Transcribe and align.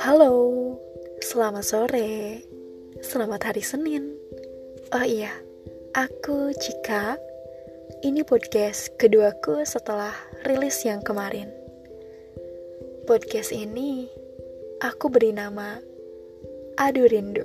Halo, 0.00 0.32
selamat 1.20 1.60
sore, 1.60 2.40
selamat 3.04 3.52
hari 3.52 3.60
Senin. 3.60 4.16
Oh 4.96 5.04
iya, 5.04 5.28
aku 5.92 6.56
Cika. 6.56 7.20
Ini 8.00 8.24
podcast 8.24 8.96
keduaku 8.96 9.68
setelah 9.68 10.16
rilis 10.48 10.88
yang 10.88 11.04
kemarin. 11.04 11.52
Podcast 13.04 13.52
ini 13.52 14.08
aku 14.80 15.12
beri 15.12 15.36
nama 15.36 15.76
Adu 16.80 17.04
Rindu. 17.04 17.44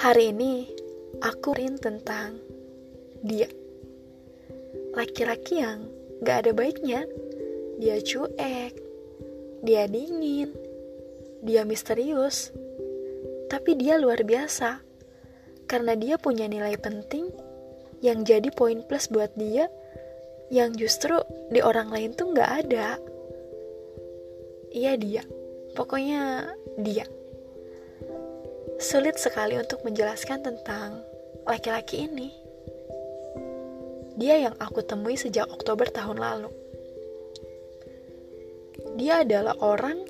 Hari 0.00 0.32
ini 0.32 0.64
aku 1.20 1.52
rin 1.52 1.76
tentang 1.76 2.40
dia. 3.20 3.57
Laki-laki 4.98 5.62
yang 5.62 5.86
gak 6.26 6.42
ada 6.42 6.50
baiknya. 6.50 7.06
Dia 7.78 8.02
cuek, 8.02 8.74
dia 9.62 9.86
dingin, 9.86 10.50
dia 11.46 11.62
misterius, 11.62 12.50
tapi 13.46 13.78
dia 13.78 13.94
luar 14.02 14.26
biasa 14.26 14.82
karena 15.70 15.94
dia 15.94 16.18
punya 16.18 16.50
nilai 16.50 16.74
penting 16.74 17.30
yang 18.02 18.22
jadi 18.22 18.50
poin 18.50 18.82
plus 18.86 19.06
buat 19.10 19.30
dia 19.38 19.70
yang 20.48 20.72
justru 20.74 21.18
di 21.52 21.60
orang 21.60 21.92
lain 21.92 22.16
tuh 22.16 22.32
nggak 22.32 22.50
ada. 22.66 22.96
Iya 24.72 24.96
dia, 24.96 25.22
pokoknya 25.76 26.52
dia. 26.80 27.04
Sulit 28.78 29.18
sekali 29.18 29.58
untuk 29.58 29.82
menjelaskan 29.82 30.44
tentang 30.44 31.02
laki-laki 31.44 32.06
ini. 32.06 32.30
Dia 34.18 34.50
yang 34.50 34.58
aku 34.58 34.82
temui 34.82 35.14
sejak 35.14 35.46
Oktober 35.46 35.86
tahun 35.86 36.18
lalu 36.18 36.50
dia 38.98 39.22
adalah 39.22 39.54
orang 39.62 40.02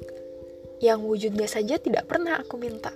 yang 0.81 1.05
wujudnya 1.05 1.45
saja 1.45 1.77
tidak 1.77 2.09
pernah 2.09 2.41
aku 2.41 2.57
minta. 2.57 2.89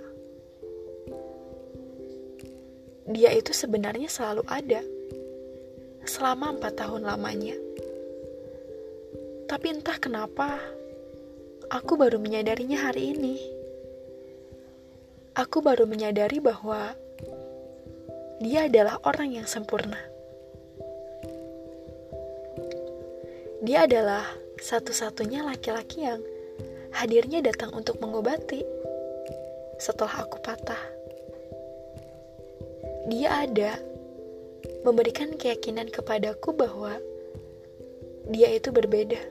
Dia 3.03 3.29
itu 3.35 3.53
sebenarnya 3.53 4.09
selalu 4.09 4.41
ada 4.49 4.81
selama 6.07 6.57
empat 6.57 6.81
tahun 6.81 7.05
lamanya. 7.05 7.53
Tapi 9.45 9.65
entah 9.69 10.01
kenapa, 10.01 10.57
aku 11.69 11.93
baru 11.93 12.17
menyadarinya 12.17 12.89
hari 12.89 13.13
ini. 13.13 13.35
Aku 15.37 15.61
baru 15.61 15.85
menyadari 15.85 16.41
bahwa 16.41 16.95
dia 18.41 18.65
adalah 18.65 18.97
orang 19.05 19.35
yang 19.35 19.45
sempurna. 19.45 20.12
Dia 23.63 23.87
adalah 23.87 24.27
satu-satunya 24.59 25.47
laki-laki 25.47 26.03
yang 26.03 26.19
hadirnya 26.91 27.39
datang 27.39 27.71
untuk 27.71 27.95
mengobati 28.03 28.59
setelah 29.79 30.27
aku 30.27 30.35
patah. 30.43 30.83
Dia 33.07 33.47
ada 33.47 33.79
memberikan 34.83 35.39
keyakinan 35.39 35.87
kepadaku 35.87 36.51
bahwa 36.51 36.99
dia 38.27 38.51
itu 38.51 38.67
berbeda. 38.75 39.23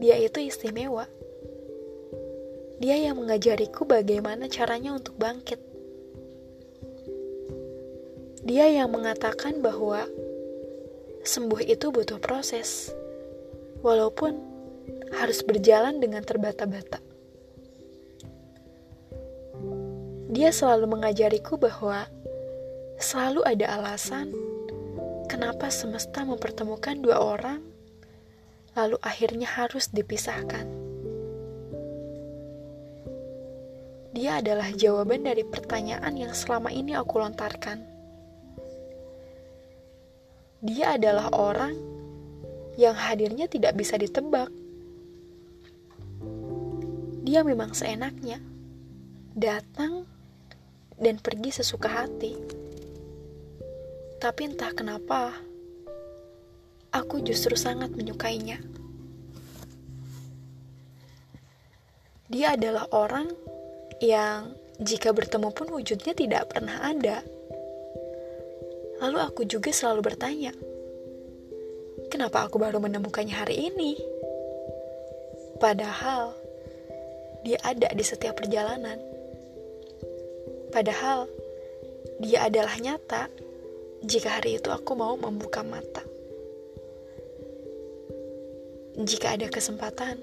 Dia 0.00 0.16
itu 0.16 0.40
istimewa. 0.40 1.04
Dia 2.80 2.96
yang 2.96 3.20
mengajariku 3.20 3.84
bagaimana 3.84 4.48
caranya 4.48 4.96
untuk 4.96 5.12
bangkit. 5.20 5.60
Dia 8.48 8.72
yang 8.72 8.96
mengatakan 8.96 9.60
bahwa 9.60 10.08
sembuh 11.24 11.64
itu 11.64 11.88
butuh 11.88 12.20
proses 12.20 12.92
walaupun 13.80 14.36
harus 15.16 15.40
berjalan 15.40 15.96
dengan 15.96 16.20
terbata-bata. 16.20 17.00
Dia 20.34 20.52
selalu 20.52 20.98
mengajariku 20.98 21.56
bahwa 21.56 22.04
selalu 23.00 23.40
ada 23.48 23.80
alasan 23.80 24.36
kenapa 25.32 25.72
semesta 25.72 26.28
mempertemukan 26.28 27.00
dua 27.00 27.16
orang, 27.22 27.64
lalu 28.76 29.00
akhirnya 29.00 29.48
harus 29.48 29.88
dipisahkan. 29.88 30.66
Dia 34.14 34.44
adalah 34.44 34.70
jawaban 34.76 35.26
dari 35.26 35.42
pertanyaan 35.42 36.14
yang 36.14 36.36
selama 36.36 36.70
ini 36.70 36.94
aku 36.94 37.18
lontarkan. 37.18 37.93
Dia 40.64 40.96
adalah 40.96 41.28
orang 41.36 41.76
yang 42.80 42.96
hadirnya 42.96 43.44
tidak 43.52 43.76
bisa 43.76 44.00
ditebak. 44.00 44.48
Dia 47.20 47.44
memang 47.44 47.76
seenaknya 47.76 48.40
datang 49.36 50.08
dan 50.96 51.20
pergi 51.20 51.52
sesuka 51.52 51.92
hati. 51.92 52.32
Tapi 54.24 54.40
entah 54.48 54.72
kenapa, 54.72 55.36
aku 56.96 57.20
justru 57.20 57.60
sangat 57.60 57.92
menyukainya. 57.92 58.56
Dia 62.32 62.56
adalah 62.56 62.88
orang 62.88 63.28
yang 64.00 64.56
jika 64.80 65.12
bertemu 65.12 65.52
pun 65.52 65.68
wujudnya 65.76 66.16
tidak 66.16 66.56
pernah 66.56 66.80
ada. 66.88 67.20
Lalu 69.04 69.20
aku 69.20 69.44
juga 69.44 69.68
selalu 69.68 70.00
bertanya, 70.00 70.56
kenapa 72.08 72.48
aku 72.48 72.56
baru 72.56 72.80
menemukannya 72.80 73.36
hari 73.36 73.68
ini? 73.68 74.00
Padahal 75.60 76.32
dia 77.44 77.60
ada 77.60 77.92
di 77.92 78.00
setiap 78.00 78.40
perjalanan. 78.40 78.96
Padahal 80.72 81.28
dia 82.16 82.48
adalah 82.48 82.80
nyata 82.80 83.28
jika 84.00 84.40
hari 84.40 84.56
itu 84.56 84.72
aku 84.72 84.96
mau 84.96 85.20
membuka 85.20 85.60
mata. 85.60 86.00
Jika 88.96 89.36
ada 89.36 89.52
kesempatan, 89.52 90.16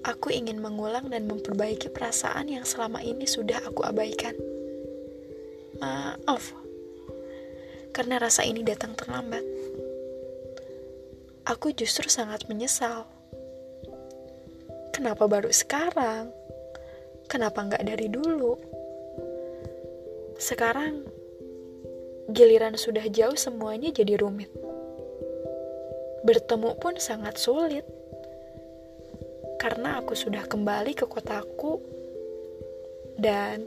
aku 0.00 0.32
ingin 0.32 0.64
mengulang 0.64 1.12
dan 1.12 1.28
memperbaiki 1.28 1.92
perasaan 1.92 2.48
yang 2.48 2.64
selama 2.64 3.04
ini 3.04 3.28
sudah 3.28 3.60
aku 3.68 3.84
abaikan. 3.84 4.32
Maaf, 5.76 6.67
karena 7.98 8.22
rasa 8.22 8.46
ini 8.46 8.62
datang 8.62 8.94
terlambat 8.94 9.42
aku 11.48 11.72
justru 11.72 12.12
sangat 12.12 12.44
menyesal. 12.44 13.08
Kenapa 14.92 15.24
baru 15.24 15.48
sekarang? 15.48 16.28
Kenapa 17.24 17.64
nggak 17.64 17.88
dari 17.88 18.12
dulu? 18.12 18.52
Sekarang, 20.36 21.08
giliran 22.28 22.76
sudah 22.76 23.08
jauh 23.08 23.34
semuanya 23.34 23.88
jadi 23.88 24.20
rumit. 24.20 24.52
Bertemu 26.20 26.76
pun 26.76 27.00
sangat 27.00 27.40
sulit. 27.40 27.88
Karena 29.58 30.04
aku 30.04 30.12
sudah 30.14 30.44
kembali 30.46 30.94
ke 30.94 31.08
kotaku 31.08 31.80
dan 33.18 33.66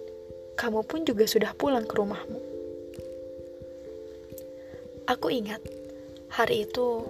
kamu 0.56 0.86
pun 0.86 1.04
juga 1.04 1.26
sudah 1.28 1.52
pulang 1.58 1.84
ke 1.84 1.98
rumahmu. 1.98 2.51
Aku 5.10 5.34
ingat 5.34 5.62
hari 6.30 6.70
itu 6.70 7.06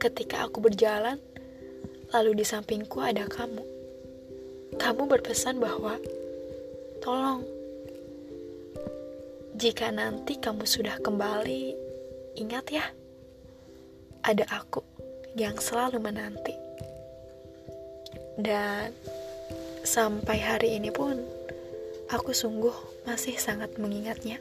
ketika 0.00 0.48
aku 0.48 0.64
berjalan, 0.64 1.20
lalu 2.12 2.40
di 2.40 2.44
sampingku 2.46 3.00
ada 3.02 3.28
kamu. 3.28 3.64
Kamu 4.76 5.02
berpesan 5.08 5.60
bahwa, 5.60 5.96
tolong, 7.00 7.44
jika 9.56 9.88
nanti 9.88 10.36
kamu 10.36 10.68
sudah 10.68 11.00
kembali, 11.00 11.72
ingat 12.36 12.66
ya, 12.72 12.86
ada 14.24 14.44
aku 14.52 14.84
yang 15.36 15.56
selalu 15.56 16.00
menanti. 16.00 16.52
Dan 18.36 18.92
sampai 19.80 20.36
hari 20.44 20.76
ini 20.76 20.92
pun, 20.92 21.20
aku 22.12 22.36
sungguh 22.36 23.04
masih 23.08 23.40
sangat 23.40 23.80
mengingatnya. 23.80 24.36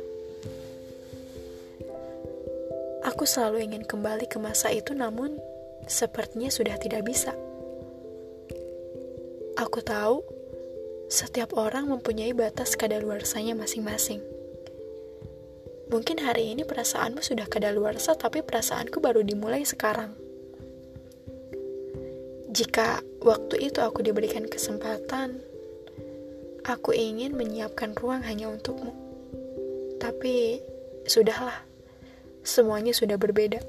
Aku 3.15 3.23
selalu 3.23 3.63
ingin 3.63 3.87
kembali 3.87 4.27
ke 4.27 4.43
masa 4.43 4.75
itu, 4.75 4.91
namun 4.91 5.39
sepertinya 5.87 6.51
sudah 6.51 6.75
tidak 6.75 7.07
bisa. 7.07 7.31
Aku 9.55 9.79
tahu 9.79 10.19
setiap 11.07 11.55
orang 11.55 11.87
mempunyai 11.87 12.35
batas 12.35 12.75
kadaluarsanya 12.75 13.55
masing-masing. 13.55 14.19
Mungkin 15.87 16.19
hari 16.27 16.51
ini 16.51 16.67
perasaanmu 16.67 17.23
sudah 17.23 17.47
kadaluarsa, 17.47 18.19
tapi 18.19 18.43
perasaanku 18.43 18.99
baru 18.99 19.23
dimulai 19.23 19.63
sekarang. 19.63 20.11
Jika 22.51 22.99
waktu 23.23 23.71
itu 23.71 23.79
aku 23.79 24.03
diberikan 24.03 24.43
kesempatan, 24.43 25.39
aku 26.67 26.91
ingin 26.91 27.31
menyiapkan 27.31 27.95
ruang 27.95 28.27
hanya 28.27 28.51
untukmu. 28.51 28.91
Tapi, 30.03 30.59
sudahlah 31.07 31.74
semuanya 32.45 32.93
sudah 32.93 33.17
berbeda. 33.17 33.59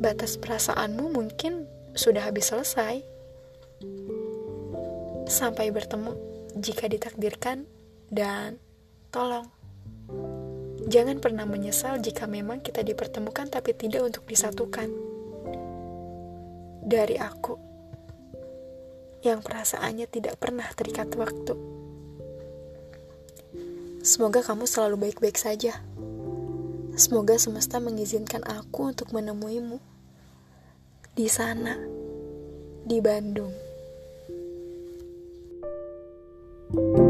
Batas 0.00 0.40
perasaanmu 0.40 1.12
mungkin 1.12 1.68
sudah 1.92 2.26
habis 2.26 2.48
selesai. 2.48 3.04
Sampai 5.28 5.68
bertemu 5.68 6.16
jika 6.56 6.88
ditakdirkan, 6.88 7.68
dan 8.08 8.62
tolong 9.10 9.50
jangan 10.86 11.18
pernah 11.18 11.42
menyesal 11.42 11.98
jika 11.98 12.30
memang 12.30 12.62
kita 12.62 12.86
dipertemukan 12.86 13.50
tapi 13.50 13.74
tidak 13.74 14.06
untuk 14.06 14.24
disatukan. 14.24 14.88
Dari 16.86 17.18
aku 17.18 17.58
yang 19.26 19.42
perasaannya 19.42 20.06
tidak 20.06 20.38
pernah 20.38 20.70
terikat 20.70 21.10
waktu. 21.18 21.54
Semoga 24.06 24.38
kamu 24.46 24.70
selalu 24.70 25.10
baik-baik 25.10 25.34
saja. 25.34 25.82
Semoga 26.96 27.36
semesta 27.36 27.76
mengizinkan 27.76 28.40
aku 28.48 28.88
untuk 28.88 29.12
menemuimu 29.12 29.76
di 31.12 31.28
sana, 31.28 31.76
di 32.88 33.04
Bandung. 33.04 33.52
thank 36.66 36.98
you 36.98 37.05